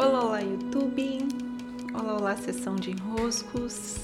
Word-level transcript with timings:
Olá, 0.00 0.24
olá, 0.24 0.40
YouTube! 0.40 1.26
Olá, 1.92 2.16
olá, 2.16 2.36
sessão 2.36 2.76
de 2.76 2.92
enroscos! 2.92 3.96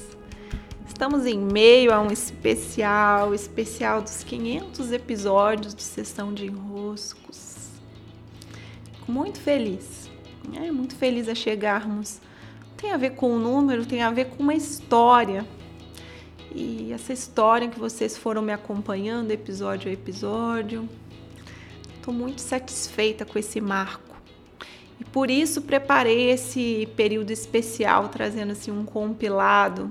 Estamos 0.89 1.25
em 1.25 1.39
meio 1.39 1.95
a 1.95 2.01
um 2.01 2.11
especial, 2.11 3.33
especial 3.33 4.03
dos 4.03 4.25
500 4.25 4.91
episódios 4.91 5.73
de 5.73 5.85
sessão 5.85 6.35
de 6.35 6.47
enroscos. 6.47 7.69
Fico 8.93 9.13
muito 9.13 9.39
feliz, 9.39 10.11
é 10.53 10.69
muito 10.73 10.97
feliz 10.97 11.29
a 11.29 11.35
chegarmos. 11.35 12.21
Tem 12.77 12.91
a 12.91 12.97
ver 12.97 13.11
com 13.11 13.33
o 13.33 13.39
número, 13.39 13.87
tem 13.87 14.03
a 14.03 14.11
ver 14.11 14.31
com 14.31 14.43
uma 14.43 14.55
história. 14.55 15.47
E 16.53 16.93
essa 16.93 17.13
história 17.13 17.69
que 17.69 17.79
vocês 17.79 18.17
foram 18.17 18.43
me 18.43 18.53
acompanhando 18.53 19.31
episódio 19.31 19.89
a 19.89 19.93
episódio, 19.93 20.89
estou 21.95 22.13
muito 22.13 22.41
satisfeita 22.41 23.25
com 23.25 23.39
esse 23.39 23.61
marco 23.61 24.04
e 25.01 25.05
por 25.05 25.31
isso 25.31 25.63
preparei 25.63 26.31
esse 26.31 26.89
período 26.97 27.31
especial, 27.31 28.09
trazendo 28.09 28.53
assim 28.53 28.71
um 28.71 28.85
compilado, 28.85 29.91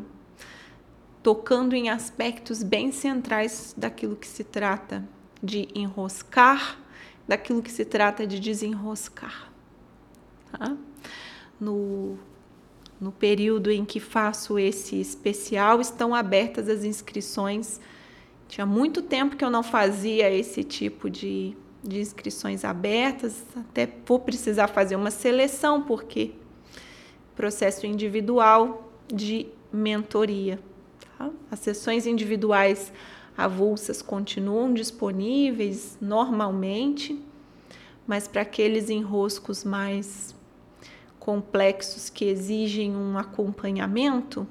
tocando 1.22 1.76
em 1.76 1.90
aspectos 1.90 2.64
bem 2.64 2.92
centrais 2.92 3.74
daquilo 3.78 4.16
que 4.16 4.28
se 4.28 4.44
trata 4.44 5.04
de 5.42 5.68
enroscar, 5.76 6.80
daquilo 7.28 7.62
que 7.62 7.72
se 7.72 7.86
trata 7.86 8.26
de 8.26 8.40
desenroscar. 8.40 9.52
Tá? 10.52 10.76
No, 11.60 12.18
no 13.00 13.12
período 13.12 13.72
em 13.72 13.84
que 13.84 14.00
faço 14.00 14.58
esse 14.58 15.00
especial, 15.00 15.82
estão 15.82 16.16
abertas 16.16 16.70
as 16.70 16.84
inscrições. 16.84 17.80
Tinha 18.48 18.66
muito 18.66 19.02
tempo 19.02 19.36
que 19.36 19.44
eu 19.44 19.50
não 19.50 19.64
fazia 19.64 20.30
esse 20.30 20.64
tipo 20.64 21.10
de 21.10 21.56
de 21.84 22.00
inscrições 22.00 22.64
abertas, 22.64 23.44
até 23.56 23.88
vou 24.06 24.18
precisar 24.18 24.68
fazer 24.68 24.96
uma 24.96 25.12
seleção, 25.12 25.82
porque 25.82 26.32
processo 27.36 27.86
individual 27.86 28.90
de 29.08 29.48
mentoria. 29.72 30.60
Tá? 31.18 31.30
As 31.52 31.60
sessões 31.60 32.08
individuais 32.08 32.94
avulsas 33.38 34.02
continuam 34.02 34.74
disponíveis 34.74 35.98
normalmente, 36.00 37.22
mas 38.08 38.28
para 38.28 38.44
aqueles 38.44 38.90
enroscos 38.90 39.64
mais 39.64 40.34
complexos 41.20 42.10
que 42.10 42.26
exigem 42.26 42.96
um 42.96 43.18
acompanhamento, 43.18 44.48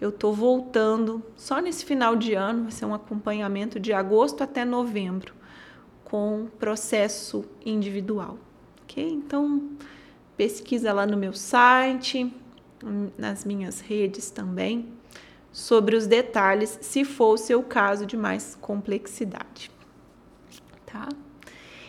eu 0.00 0.08
estou 0.10 0.34
voltando 0.34 1.22
só 1.36 1.60
nesse 1.60 1.84
final 1.84 2.16
de 2.16 2.34
ano, 2.34 2.64
vai 2.64 2.72
ser 2.72 2.84
um 2.84 2.92
acompanhamento 2.92 3.80
de 3.80 3.92
agosto 3.92 4.42
até 4.42 4.64
novembro 4.64 5.32
com 6.14 6.46
processo 6.60 7.44
individual. 7.66 8.38
Ok? 8.84 9.04
Então, 9.04 9.70
pesquisa 10.36 10.92
lá 10.92 11.04
no 11.04 11.16
meu 11.16 11.32
site, 11.32 12.32
nas 13.18 13.44
minhas 13.44 13.80
redes 13.80 14.30
também, 14.30 14.92
sobre 15.50 15.96
os 15.96 16.06
detalhes, 16.06 16.78
se 16.80 17.04
for 17.04 17.34
o 17.34 17.36
seu 17.36 17.64
caso 17.64 18.06
de 18.06 18.16
mais 18.16 18.56
complexidade. 18.60 19.72
Tá? 20.86 21.08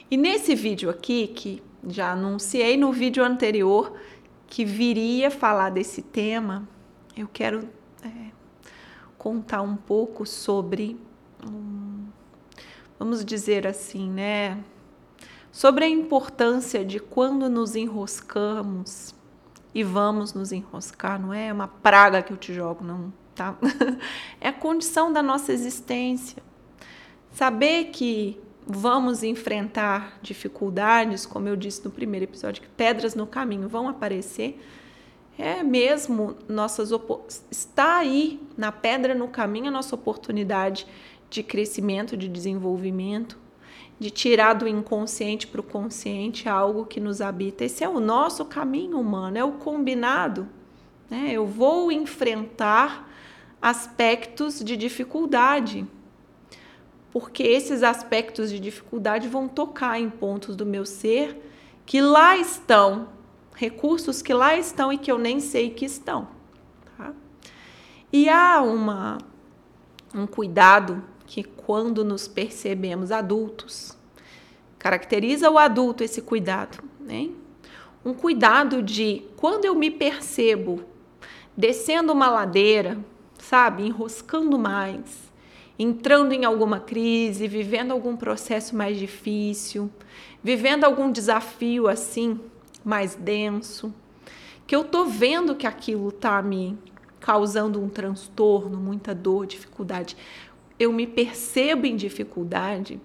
E 0.10 0.18
nesse 0.18 0.56
vídeo 0.56 0.90
aqui, 0.90 1.28
que 1.28 1.62
já 1.88 2.14
anunciei 2.14 2.78
no 2.78 2.92
vídeo 2.92 3.24
anterior 3.24 3.96
que 4.48 4.66
viria 4.66 5.30
falar 5.30 5.70
desse 5.70 6.02
tema, 6.02 6.68
eu 7.16 7.30
quero 7.32 7.70
é, 8.04 8.32
contar 9.20 9.62
um 9.62 9.76
pouco 9.76 10.26
sobre 10.26 11.00
um 11.48 11.85
vamos 12.98 13.24
dizer 13.24 13.68
assim, 13.68 14.10
né? 14.10 14.64
Sobre 15.52 15.86
a 15.86 15.90
importância 15.90 16.84
de 16.84 17.00
quando 17.00 17.50
nos 17.50 17.76
enroscamos 17.76 19.16
e 19.74 19.84
vamos 19.84 20.34
nos 20.34 20.52
enroscar, 20.52 21.22
não 21.22 21.34
é 21.34 21.52
uma 21.52 21.68
praga 21.68 22.22
que 22.22 22.32
eu 22.34 22.38
te 22.38 22.54
jogo, 22.54 22.84
não, 22.84 23.14
tá? 23.34 23.56
É 24.40 24.50
a 24.50 24.54
condição 24.54 25.12
da 25.12 25.22
nossa 25.24 25.52
existência. 25.52 26.42
Saber 27.32 27.86
que 27.86 28.42
vamos 28.66 29.24
enfrentar 29.24 30.18
dificuldades, 30.22 31.26
como 31.26 31.48
eu 31.48 31.56
disse 31.56 31.84
no 31.86 31.92
primeiro 31.92 32.24
episódio, 32.24 32.64
que 32.64 32.70
pedras 32.70 33.14
no 33.14 33.28
caminho 33.28 33.70
vão 33.70 33.88
aparecer, 33.88 34.60
é 35.38 35.62
mesmo 35.62 36.36
nossas 36.48 36.92
está 37.52 37.98
aí 37.98 38.42
na 38.58 38.72
pedra 38.72 39.14
no 39.14 39.28
caminho 39.28 39.68
a 39.68 39.72
nossa 39.72 39.94
oportunidade 39.94 40.88
de 41.30 41.44
crescimento, 41.44 42.16
de 42.16 42.28
desenvolvimento, 42.28 43.38
de 44.00 44.10
tirar 44.10 44.54
do 44.54 44.68
inconsciente 44.68 45.48
para 45.48 45.62
o 45.62 45.64
consciente 45.64 46.50
algo 46.50 46.86
que 46.86 47.00
nos 47.00 47.22
habita. 47.22 47.64
Esse 47.64 47.84
é 47.84 47.90
o 47.90 48.00
nosso 48.00 48.44
caminho 48.46 49.00
humano, 49.00 49.38
é 49.38 49.44
o 49.44 49.54
combinado. 49.54 50.48
Né? 51.10 51.32
Eu 51.32 51.46
vou 51.46 51.92
enfrentar 51.92 53.10
aspectos 53.62 54.60
de 54.60 54.76
dificuldade, 54.76 55.88
porque 57.12 57.44
esses 57.44 57.84
aspectos 57.84 58.50
de 58.50 58.60
dificuldade 58.60 59.28
vão 59.28 59.48
tocar 59.48 60.00
em 60.00 60.10
pontos 60.10 60.56
do 60.56 60.66
meu 60.66 60.86
ser 60.86 61.42
que 61.86 62.02
lá 62.02 62.36
estão, 62.36 63.10
recursos 63.56 64.22
que 64.22 64.34
lá 64.34 64.58
estão 64.58 64.92
e 64.92 64.98
que 64.98 65.12
eu 65.12 65.18
nem 65.18 65.40
sei 65.40 65.70
que 65.70 65.86
estão. 65.86 66.28
Tá? 66.98 67.14
E 68.12 68.28
há 68.28 68.62
uma, 68.62 69.18
um 70.14 70.28
cuidado 70.28 71.04
que 71.26 71.44
quando 71.44 72.04
nos 72.04 72.28
percebemos 72.28 73.12
adultos, 73.12 73.98
caracteriza 74.78 75.50
o 75.50 75.58
adulto 75.58 76.04
esse 76.04 76.22
cuidado, 76.22 76.84
né? 77.00 77.30
Um 78.04 78.14
cuidado 78.14 78.84
de 78.84 79.24
quando 79.36 79.66
eu 79.66 79.74
me 79.74 79.90
percebo 79.90 80.84
descendo 81.58 82.14
uma 82.14 82.30
ladeira, 82.30 82.98
sabe, 83.40 83.84
enroscando 83.88 84.60
mais, 84.60 85.32
entrando 85.78 86.34
em 86.34 86.46
alguma 86.46 86.80
crise, 86.80 87.48
vivendo 87.48 87.92
algum 87.92 88.16
processo 88.16 88.76
mais 88.76 88.98
difícil, 88.98 89.90
vivendo 90.44 90.84
algum 90.84 91.12
desafio 91.12 91.88
assim 91.88 92.40
mais 92.84 93.16
denso, 93.16 93.94
que 94.68 94.76
eu 94.76 94.84
tô 94.84 95.06
vendo 95.06 95.56
que 95.56 95.66
aquilo 95.66 96.12
tá 96.12 96.42
me 96.42 96.78
causando 97.20 97.82
um 97.82 97.90
transtorno, 97.90 98.78
muita 98.78 99.16
dor, 99.16 99.48
dificuldade 99.48 100.16
eu 100.80 100.92
me 100.92 101.08
percebo 101.08 101.86
em 101.86 101.96
dificuldade, 101.96 103.00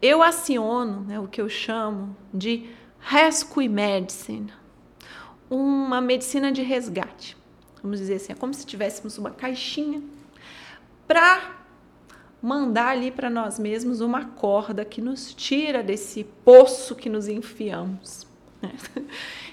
eu 0.00 0.22
aciono 0.22 1.02
né, 1.02 1.20
o 1.20 1.28
que 1.28 1.40
eu 1.40 1.48
chamo 1.48 2.16
de 2.32 2.68
rescue 2.98 3.68
medicine, 3.68 4.52
uma 5.48 6.00
medicina 6.00 6.50
de 6.50 6.62
resgate. 6.62 7.36
Vamos 7.82 7.98
dizer 7.98 8.14
assim, 8.14 8.32
é 8.32 8.36
como 8.36 8.54
se 8.54 8.64
tivéssemos 8.64 9.18
uma 9.18 9.30
caixinha 9.30 10.02
para 11.06 11.62
mandar 12.40 12.88
ali 12.88 13.10
para 13.10 13.28
nós 13.28 13.58
mesmos 13.58 14.00
uma 14.00 14.24
corda 14.24 14.84
que 14.84 15.00
nos 15.00 15.34
tira 15.34 15.82
desse 15.82 16.24
poço 16.44 16.94
que 16.94 17.08
nos 17.08 17.28
enfiamos. 17.28 18.26
Né? 18.60 18.72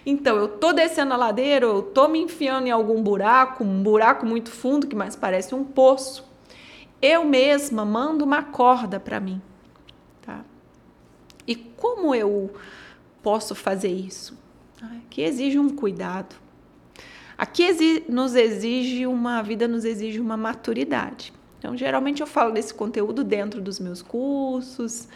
Então, 0.06 0.38
eu 0.38 0.48
tô 0.48 0.72
descendo 0.72 1.14
a 1.14 1.18
ladeira, 1.18 1.66
eu 1.66 1.82
tô 1.82 2.08
me 2.08 2.20
enfiando 2.20 2.68
em 2.68 2.72
algum 2.72 3.04
buraco, 3.04 3.64
um 3.64 3.84
buraco 3.84 4.26
muito 4.26 4.50
fundo 4.50 4.88
que 4.88 4.96
mais 4.96 5.16
parece 5.16 5.54
um 5.54 5.64
poço 5.64 6.29
eu 7.02 7.24
mesma 7.26 7.86
mando 7.86 8.26
uma 8.26 8.44
corda 8.44 9.00
para 9.00 9.20
mim, 9.20 9.42
tá? 10.22 10.44
E 11.48 11.56
como 11.56 12.14
eu 12.14 12.54
posso 13.24 13.56
fazer 13.56 13.92
isso? 13.92 14.38
Aqui 14.82 15.22
exige 15.22 15.60
um 15.60 15.70
cuidado. 15.70 16.36
Aqui 17.38 18.04
nos 18.10 18.36
exige 18.36 19.08
uma 19.08 19.40
a 19.40 19.42
vida 19.42 19.68
nos 19.68 19.86
exige 19.86 20.20
uma 20.20 20.36
maturidade. 20.36 21.34
Então, 21.58 21.76
geralmente 21.76 22.22
eu 22.22 22.28
falo 22.28 22.52
desse 22.54 22.74
conteúdo 22.74 23.24
dentro 23.24 23.62
dos 23.62 23.80
meus 23.80 24.02
cursos, 24.02 25.08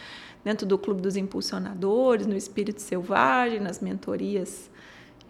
dentro 0.44 0.66
do 0.66 0.78
Clube 0.78 1.02
dos 1.02 1.16
Impulsionadores, 1.16 2.28
no 2.28 2.36
Espírito 2.36 2.82
Selvagem, 2.82 3.60
nas 3.60 3.80
mentorias 3.80 4.70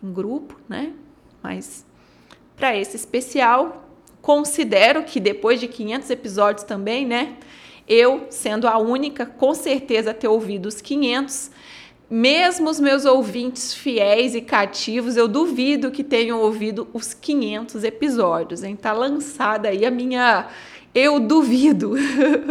em 0.03 0.11
grupo, 0.11 0.59
né? 0.67 0.93
Mas 1.41 1.85
para 2.55 2.75
esse 2.75 2.95
especial, 2.95 3.82
Considero 4.23 5.03
que 5.03 5.19
depois 5.19 5.59
de 5.59 5.67
500 5.67 6.09
episódios 6.09 6.63
também, 6.63 7.05
né? 7.05 7.35
Eu, 7.85 8.25
sendo 8.29 8.69
a 8.69 8.77
única, 8.77 9.25
com 9.25 9.53
certeza, 9.53 10.11
a 10.11 10.13
ter 10.13 10.29
ouvido 10.29 10.67
os 10.67 10.79
500, 10.79 11.51
mesmo 12.09 12.69
os 12.69 12.79
meus 12.79 13.03
ouvintes 13.03 13.73
fiéis 13.73 14.33
e 14.33 14.39
cativos, 14.39 15.17
eu 15.17 15.27
duvido 15.27 15.91
que 15.91 16.05
tenham 16.05 16.39
ouvido 16.39 16.87
os 16.93 17.13
500 17.13 17.83
episódios, 17.83 18.63
hein? 18.63 18.77
Tá 18.77 18.93
lançada 18.93 19.67
aí 19.67 19.85
a 19.85 19.91
minha. 19.91 20.47
Eu 20.95 21.19
duvido. 21.19 21.95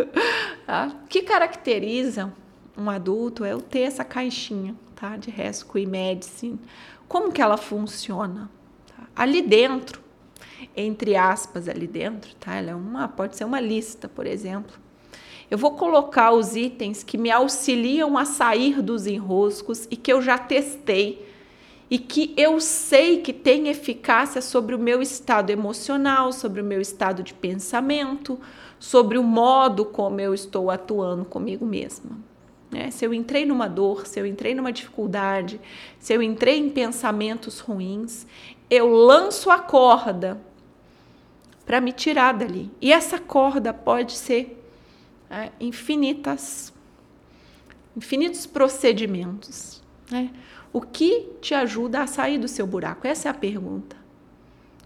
tá? 0.67 0.93
O 1.03 1.09
que 1.09 1.23
caracteriza 1.23 2.31
um 2.77 2.91
adulto 2.91 3.47
é 3.47 3.55
eu 3.55 3.63
ter 3.63 3.81
essa 3.81 4.05
caixinha, 4.05 4.75
tá? 4.95 5.17
De 5.17 5.31
Rescue 5.31 5.87
Medicine. 5.87 6.61
Como 7.09 7.33
que 7.33 7.41
ela 7.41 7.57
funciona? 7.57 8.51
Tá? 8.87 9.05
Ali 9.17 9.41
dentro 9.41 10.02
entre 10.77 11.17
aspas 11.17 11.69
ali 11.69 11.87
dentro, 11.87 12.35
tá? 12.37 12.57
Ela 12.57 12.71
é 12.71 12.75
uma, 12.75 13.09
pode 13.09 13.37
ser 13.37 13.45
uma 13.45 13.61
lista, 13.61 14.09
por 14.09 14.27
exemplo. 14.27 14.79
Eu 15.51 15.59
vou 15.59 15.73
colocar 15.73 16.33
os 16.33 16.57
itens 16.57 17.03
que 17.03 17.19
me 17.19 17.31
auxiliam 17.31 18.17
a 18.17 18.25
sair 18.25 18.81
dos 18.81 19.07
enroscos 19.07 19.87
e 19.91 19.97
que 19.97 20.13
eu 20.13 20.23
já 20.23 20.39
testei 20.39 21.29
e 21.91 21.99
que 21.99 22.33
eu 22.39 22.59
sei 22.59 23.21
que 23.21 23.35
tem 23.35 23.69
eficácia 23.69 24.41
sobre 24.41 24.75
o 24.75 24.79
meu 24.79 25.03
estado 25.03 25.51
emocional, 25.51 26.33
sobre 26.33 26.63
o 26.63 26.65
meu 26.65 26.81
estado 26.81 27.23
de 27.23 27.35
pensamento, 27.35 28.41
sobre 28.79 29.19
o 29.19 29.23
modo 29.23 29.85
como 29.85 30.19
eu 30.19 30.33
estou 30.33 30.71
atuando 30.71 31.27
comigo 31.27 31.67
mesma. 31.67 32.19
Né? 32.71 32.91
Se 32.91 33.05
eu 33.05 33.13
entrei 33.13 33.45
numa 33.45 33.69
dor, 33.69 34.07
se 34.07 34.19
eu 34.19 34.25
entrei 34.25 34.55
numa 34.55 34.73
dificuldade, 34.73 35.61
se 35.99 36.15
eu 36.15 36.23
entrei 36.23 36.59
em 36.59 36.71
pensamentos 36.71 37.59
ruins, 37.59 38.27
eu 38.71 38.89
lanço 38.89 39.51
a 39.51 39.59
corda 39.59 40.41
para 41.73 41.81
me 41.81 41.91
tirar 41.91 42.35
dali. 42.35 42.71
E 42.83 42.93
essa 42.93 43.19
corda 43.19 43.73
pode 43.73 44.13
ser 44.13 44.63
é, 45.31 45.51
infinitas, 45.59 46.71
infinitos 47.97 48.45
procedimentos. 48.45 49.83
Né? 50.11 50.31
O 50.71 50.83
que 50.83 51.31
te 51.41 51.55
ajuda 51.55 52.03
a 52.03 52.07
sair 52.07 52.37
do 52.37 52.47
seu 52.47 52.67
buraco? 52.67 53.07
Essa 53.07 53.29
é 53.29 53.31
a 53.31 53.35
pergunta. 53.35 53.97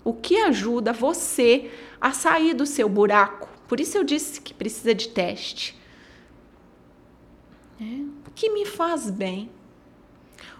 O 0.04 0.14
que 0.14 0.36
ajuda 0.36 0.92
você 0.92 1.72
a 2.00 2.12
sair 2.12 2.54
do 2.54 2.64
seu 2.64 2.88
buraco? 2.88 3.48
Por 3.66 3.80
isso 3.80 3.98
eu 3.98 4.04
disse 4.04 4.40
que 4.40 4.54
precisa 4.54 4.94
de 4.94 5.08
teste. 5.08 5.76
É. 7.80 7.84
O 8.28 8.30
que 8.32 8.48
me 8.48 8.64
faz 8.64 9.10
bem? 9.10 9.50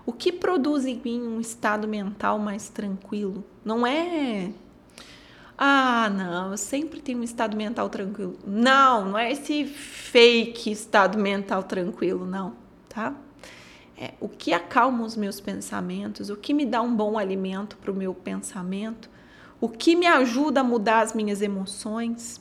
O 0.05 0.13
que 0.13 0.33
produz 0.33 0.87
em 0.87 1.01
mim 1.05 1.23
um 1.23 1.41
estado 1.41 1.87
mental 1.87 2.37
mais 2.37 2.69
tranquilo? 2.69 3.45
Não 3.65 3.87
é. 3.87 4.51
Ah, 5.59 6.11
não, 6.11 6.51
eu 6.51 6.59
sempre 6.59 7.01
tenho 7.01 7.19
um 7.21 7.23
estado 7.23 7.57
mental 7.57 7.89
tranquilo. 7.89 8.39
Não, 8.47 9.07
não 9.07 9.19
é 9.19 9.33
esse 9.33 9.65
fake 9.65 10.71
estado 10.71 11.19
mental 11.19 11.63
tranquilo, 11.63 12.27
não, 12.27 12.55
tá? 12.89 13.15
é, 13.99 14.13
o 14.21 14.29
que 14.29 14.53
acalma 14.53 15.05
os 15.05 15.17
meus 15.17 15.41
pensamentos, 15.41 16.29
o 16.29 16.37
que 16.37 16.53
me 16.53 16.67
dá 16.67 16.83
um 16.83 16.95
bom 16.95 17.19
alimento 17.19 17.77
para 17.79 17.91
o 17.91 17.95
meu 17.95 18.13
pensamento, 18.15 19.09
o 19.61 19.69
que 19.69 19.97
me 19.97 20.07
ajuda 20.07 20.61
a 20.61 20.65
mudar 20.65 21.01
as 21.01 21.15
minhas 21.15 21.41
emoções, 21.41 22.41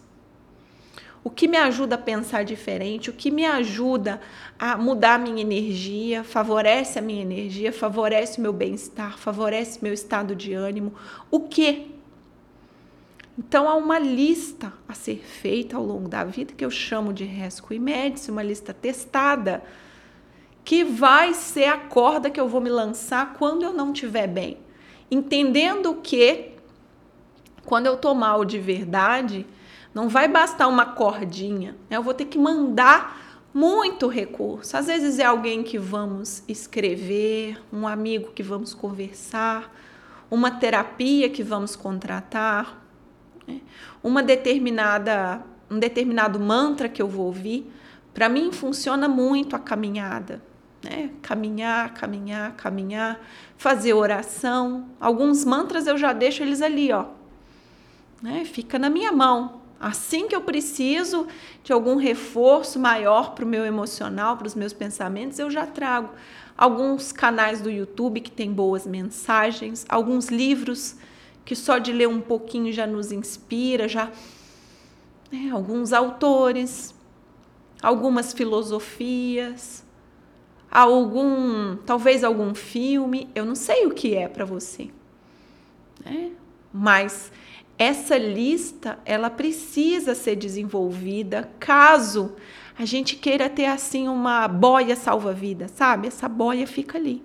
o 1.23 1.29
que 1.29 1.47
me 1.47 1.57
ajuda 1.57 1.95
a 1.95 1.97
pensar 1.97 2.44
diferente, 2.44 3.09
o 3.09 3.13
que 3.13 3.31
me 3.31 3.45
ajuda 3.45 4.21
a 4.59 4.77
mudar 4.77 5.15
a 5.15 5.17
minha 5.17 5.41
energia, 5.41 6.23
favorece 6.23 7.00
a 7.00 7.01
minha 7.01 7.21
energia, 7.21 7.71
favorece 7.71 8.38
o 8.38 8.41
meu 8.41 8.53
bem-estar, 8.53 9.17
favorece 9.17 9.79
meu 9.81 9.94
estado 9.94 10.35
de 10.35 10.53
ânimo, 10.53 10.94
o 11.31 11.39
que? 11.39 11.95
Então 13.38 13.68
há 13.68 13.76
uma 13.76 14.00
lista 14.00 14.72
a 14.88 14.94
ser 14.94 15.18
feita 15.18 15.76
ao 15.76 15.84
longo 15.84 16.08
da 16.08 16.24
vida 16.24 16.54
que 16.54 16.64
eu 16.64 16.72
chamo 16.72 17.12
de 17.12 17.26
rescue 17.26 17.76
e 17.76 17.80
médici, 17.80 18.32
uma 18.32 18.44
lista 18.44 18.74
testada 18.74 19.62
que 20.64 20.84
vai 20.84 21.34
ser 21.34 21.66
a 21.66 21.78
corda 21.78 22.30
que 22.30 22.40
eu 22.40 22.48
vou 22.48 22.60
me 22.60 22.70
lançar 22.70 23.34
quando 23.34 23.64
eu 23.64 23.74
não 23.74 23.92
estiver 23.92 24.28
bem. 24.28 24.58
Entendendo 25.12 25.94
que 26.02 26.54
quando 27.64 27.86
eu 27.86 27.98
tô 27.98 28.16
mal 28.16 28.44
de 28.46 28.58
verdade, 28.58 29.46
não 29.94 30.10
vai 30.10 30.28
bastar 30.28 30.68
uma 30.68 30.86
cordinha, 30.86 31.76
né? 31.90 31.98
eu 31.98 32.04
vou 32.04 32.14
ter 32.14 32.26
que 32.26 32.38
mandar 32.38 33.44
muito 33.54 34.08
recurso. 34.08 34.76
Às 34.76 34.88
vezes 34.88 35.20
é 35.20 35.24
alguém 35.24 35.64
que 35.64 35.78
vamos 35.78 36.44
escrever, 36.48 37.62
um 37.72 37.88
amigo 37.88 38.32
que 38.32 38.44
vamos 38.44 38.74
conversar, 38.74 39.74
uma 40.30 40.52
terapia 40.52 41.30
que 41.30 41.44
vamos 41.44 41.76
contratar, 41.76 42.85
né? 43.47 43.62
uma 44.03 44.21
determinada 44.21 45.44
um 45.69 45.80
determinado 45.80 46.39
mantra 46.39 46.88
que 46.88 47.01
eu 47.01 47.07
vou 47.07 47.25
ouvir. 47.25 47.71
Para 48.13 48.30
mim 48.30 48.51
funciona 48.51 49.07
muito 49.07 49.56
a 49.56 49.59
caminhada 49.59 50.42
né? 50.86 51.09
Caminhar, 51.21 51.94
caminhar, 51.95 52.56
caminhar, 52.56 53.19
fazer 53.57 53.94
oração. 53.94 54.88
Alguns 55.00 55.44
mantras 55.44 55.88
eu 55.88 55.97
já 55.97 56.13
deixo 56.13 56.44
eles 56.44 56.62
ali, 56.62 56.92
ó. 56.92 57.07
Né? 58.21 58.45
Fica 58.45 58.77
na 58.77 58.89
minha 58.89 59.12
mão. 59.12 59.62
Assim 59.80 60.27
que 60.27 60.36
eu 60.36 60.41
preciso 60.41 61.27
de 61.63 61.74
algum 61.74 61.95
reforço 61.95 62.80
maior 62.80 63.33
para 63.33 63.44
o 63.44 63.48
meu 63.48 63.65
emocional, 63.65 64.38
para 64.38 64.48
os 64.48 64.56
meus 64.56 64.71
pensamentos, 64.71 65.38
eu 65.39 65.50
já 65.50 65.65
trago 65.65 66.12
alguns 66.57 67.12
canais 67.12 67.62
do 67.62 67.69
YouTube 67.69 68.21
que 68.21 68.31
tem 68.31 68.53
boas 68.53 68.88
mensagens, 68.88 69.86
alguns 69.89 70.30
livros 70.30 70.95
que 71.45 71.56
só 71.56 71.77
de 71.77 71.94
ler 71.94 72.07
um 72.07 72.19
pouquinho 72.19 72.74
já 72.74 72.88
nos 72.88 73.12
inspira, 73.12 73.88
já 73.88 74.12
né? 75.31 75.51
alguns 75.53 75.94
autores, 75.94 76.94
algumas 77.81 78.33
filosofias, 78.33 79.86
algum, 80.69 81.77
talvez 81.77 82.24
algum 82.24 82.56
filme, 82.56 83.30
eu 83.36 83.45
não 83.45 83.56
sei 83.56 83.86
o 83.86 83.92
que 83.92 84.15
é 84.15 84.27
para 84.27 84.44
você, 84.44 84.89
né? 86.03 86.31
Mas 86.74 87.31
essa 87.77 88.18
lista 88.18 88.98
ela 89.06 89.30
precisa 89.30 90.15
ser 90.15 90.36
desenvolvida 90.36 91.50
caso 91.59 92.36
a 92.77 92.83
gente 92.83 93.15
queira 93.15 93.50
ter 93.50 93.68
assim 93.68 94.07
uma 94.07 94.48
boia 94.48 94.95
salva-vida, 94.95 95.69
sabe? 95.69 96.07
Essa 96.07 96.27
boia 96.27 96.68
fica 96.68 96.98
ali. 96.98 97.24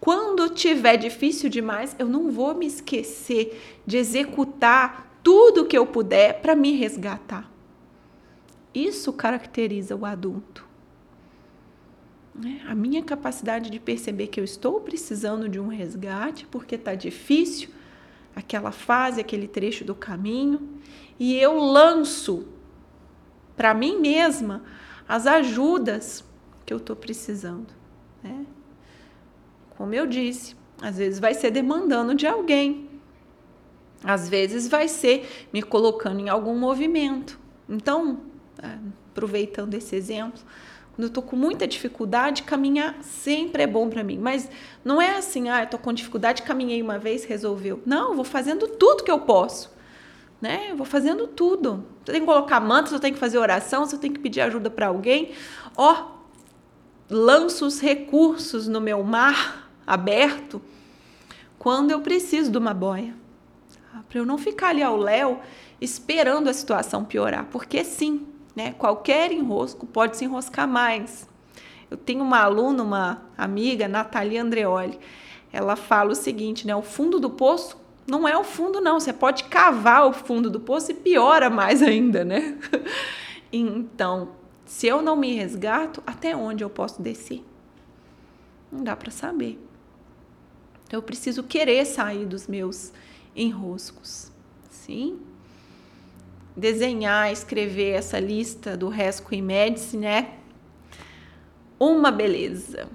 Quando 0.00 0.48
tiver 0.48 0.96
difícil 0.96 1.50
demais, 1.50 1.94
eu 1.98 2.08
não 2.08 2.30
vou 2.30 2.54
me 2.54 2.66
esquecer 2.66 3.80
de 3.86 3.98
executar 3.98 5.18
tudo 5.22 5.66
que 5.66 5.76
eu 5.76 5.86
puder 5.86 6.40
para 6.40 6.56
me 6.56 6.74
resgatar. 6.74 7.50
Isso 8.74 9.12
caracteriza 9.12 9.94
o 9.94 10.06
adulto. 10.06 10.66
Né? 12.34 12.62
A 12.66 12.74
minha 12.74 13.02
capacidade 13.02 13.68
de 13.68 13.78
perceber 13.78 14.28
que 14.28 14.40
eu 14.40 14.44
estou 14.44 14.80
precisando 14.80 15.48
de 15.48 15.60
um 15.60 15.68
resgate 15.68 16.46
porque 16.46 16.76
está 16.76 16.94
difícil 16.94 17.68
aquela 18.34 18.72
fase, 18.72 19.20
aquele 19.20 19.46
trecho 19.46 19.84
do 19.84 19.94
caminho, 19.94 20.80
e 21.18 21.36
eu 21.36 21.58
lanço 21.58 22.46
para 23.56 23.74
mim 23.74 24.00
mesma 24.00 24.62
as 25.06 25.26
ajudas 25.26 26.24
que 26.64 26.72
eu 26.72 26.78
estou 26.78 26.96
precisando. 26.96 27.66
Né? 28.22 28.46
Como 29.80 29.94
eu 29.94 30.06
disse, 30.06 30.54
às 30.82 30.98
vezes 30.98 31.18
vai 31.18 31.32
ser 31.32 31.50
demandando 31.50 32.14
de 32.14 32.26
alguém, 32.26 32.86
às 34.04 34.28
vezes 34.28 34.68
vai 34.68 34.86
ser 34.86 35.48
me 35.54 35.62
colocando 35.62 36.20
em 36.20 36.28
algum 36.28 36.54
movimento. 36.54 37.40
Então, 37.66 38.20
é, 38.62 38.76
aproveitando 39.10 39.72
esse 39.72 39.96
exemplo, 39.96 40.38
quando 40.94 41.04
eu 41.04 41.10
tô 41.10 41.22
com 41.22 41.34
muita 41.34 41.66
dificuldade, 41.66 42.42
caminhar 42.42 43.02
sempre 43.02 43.62
é 43.62 43.66
bom 43.66 43.88
para 43.88 44.04
mim. 44.04 44.18
Mas 44.18 44.50
não 44.84 45.00
é 45.00 45.16
assim, 45.16 45.48
ah, 45.48 45.62
eu 45.62 45.66
tô 45.66 45.78
com 45.78 45.94
dificuldade, 45.94 46.42
caminhei 46.42 46.82
uma 46.82 46.98
vez, 46.98 47.24
resolveu. 47.24 47.80
Não, 47.86 48.10
eu 48.10 48.16
vou 48.16 48.24
fazendo 48.24 48.68
tudo 48.68 49.02
que 49.02 49.10
eu 49.10 49.20
posso. 49.20 49.74
Né? 50.42 50.72
Eu 50.72 50.76
vou 50.76 50.84
fazendo 50.84 51.26
tudo. 51.26 51.86
Se 52.04 52.10
eu 52.10 52.12
tenho 52.12 52.26
que 52.26 52.30
colocar 52.30 52.60
mantras, 52.60 52.92
eu 52.92 53.00
tenho 53.00 53.14
que 53.14 53.20
fazer 53.20 53.38
oração, 53.38 53.86
se 53.86 53.94
eu 53.94 53.98
tenho 53.98 54.12
que 54.12 54.20
pedir 54.20 54.42
ajuda 54.42 54.68
para 54.68 54.88
alguém, 54.88 55.30
ó, 55.74 56.18
lanço 57.08 57.64
os 57.64 57.80
recursos 57.80 58.68
no 58.68 58.78
meu 58.78 59.02
mar 59.02 59.69
aberto 59.90 60.62
quando 61.58 61.90
eu 61.90 62.00
preciso 62.00 62.50
de 62.50 62.56
uma 62.56 62.72
boia. 62.72 63.12
Para 64.08 64.18
eu 64.18 64.24
não 64.24 64.38
ficar 64.38 64.68
ali 64.68 64.82
ao 64.82 64.96
léu 64.96 65.40
esperando 65.80 66.48
a 66.48 66.52
situação 66.52 67.04
piorar, 67.04 67.46
porque 67.50 67.84
sim, 67.84 68.26
né? 68.54 68.72
Qualquer 68.72 69.32
enrosco 69.32 69.86
pode 69.86 70.16
se 70.16 70.24
enroscar 70.24 70.68
mais. 70.68 71.28
Eu 71.90 71.96
tenho 71.96 72.22
uma 72.22 72.38
aluna, 72.38 72.82
uma 72.84 73.22
amiga, 73.36 73.88
Natalia 73.88 74.42
Andreoli. 74.42 74.98
Ela 75.52 75.74
fala 75.74 76.12
o 76.12 76.14
seguinte, 76.14 76.66
né? 76.66 76.74
O 76.76 76.82
fundo 76.82 77.18
do 77.18 77.28
poço 77.28 77.76
não 78.06 78.28
é 78.28 78.36
o 78.36 78.44
fundo, 78.44 78.80
não. 78.80 79.00
Você 79.00 79.12
pode 79.12 79.44
cavar 79.44 80.06
o 80.06 80.12
fundo 80.12 80.48
do 80.48 80.60
poço 80.60 80.92
e 80.92 80.94
piora 80.94 81.50
mais 81.50 81.82
ainda, 81.82 82.24
né? 82.24 82.56
então, 83.52 84.30
se 84.64 84.86
eu 84.86 85.02
não 85.02 85.16
me 85.16 85.34
resgato, 85.34 86.00
até 86.06 86.36
onde 86.36 86.62
eu 86.62 86.70
posso 86.70 87.02
descer? 87.02 87.44
Não 88.70 88.84
dá 88.84 88.94
para 88.94 89.10
saber. 89.10 89.69
Então, 90.90 90.98
eu 90.98 91.04
preciso 91.04 91.44
querer 91.44 91.84
sair 91.84 92.26
dos 92.26 92.48
meus 92.48 92.92
enroscos. 93.36 94.32
Sim? 94.68 95.20
desenhar, 96.56 97.30
escrever 97.30 97.92
essa 97.92 98.18
lista 98.18 98.76
do 98.76 98.88
Rescue 98.88 99.40
Medicine 99.40 100.02
né? 100.02 100.28
uma 101.78 102.10
beleza. 102.10 102.88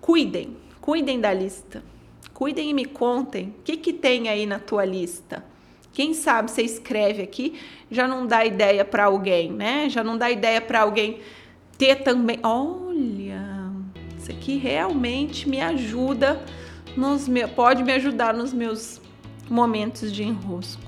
Cuidem, 0.00 0.56
cuidem 0.80 1.20
da 1.20 1.30
lista. 1.30 1.82
Cuidem 2.32 2.70
e 2.70 2.74
me 2.74 2.86
contem 2.86 3.54
o 3.58 3.62
que, 3.62 3.76
que 3.76 3.92
tem 3.92 4.30
aí 4.30 4.46
na 4.46 4.58
tua 4.58 4.84
lista. 4.86 5.44
Quem 5.92 6.14
sabe 6.14 6.50
você 6.50 6.62
escreve 6.62 7.22
aqui, 7.22 7.60
já 7.90 8.08
não 8.08 8.26
dá 8.26 8.46
ideia 8.46 8.82
para 8.82 9.04
alguém, 9.04 9.52
né? 9.52 9.90
Já 9.90 10.02
não 10.02 10.16
dá 10.16 10.30
ideia 10.30 10.58
para 10.60 10.80
alguém 10.80 11.20
ter 11.76 11.96
também. 11.96 12.40
Olha, 12.42 13.70
isso 14.18 14.30
aqui 14.32 14.56
realmente 14.56 15.46
me 15.46 15.60
ajuda 15.60 16.42
nos 16.96 17.28
meus, 17.28 17.50
pode 17.52 17.82
me 17.82 17.92
ajudar 17.92 18.34
nos 18.34 18.52
meus 18.52 19.00
momentos 19.48 20.12
de 20.12 20.22
enrosco. 20.22 20.82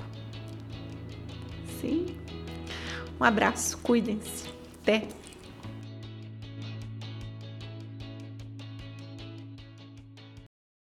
Sim. 1.81 2.07
Um 3.21 3.25
abraço, 3.25 3.79
cuidem-se. 3.79 4.49
Até! 4.83 5.09